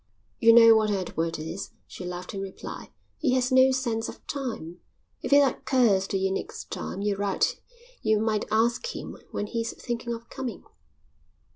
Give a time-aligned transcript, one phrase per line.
[0.39, 4.79] "You know what Edward is," she laughed in reply, "he has no sense of time.
[5.21, 7.61] If it occurs to you next time you write
[8.01, 10.63] you might ask him when he's thinking of coming."